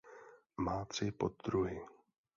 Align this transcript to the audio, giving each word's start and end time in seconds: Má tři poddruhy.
Má 0.57 0.85
tři 0.85 1.11
poddruhy. 1.11 1.81